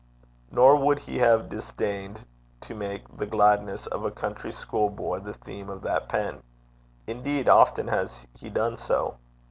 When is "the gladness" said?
3.17-3.85